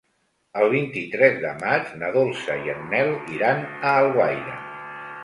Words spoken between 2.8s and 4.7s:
Nel iran a Alguaire.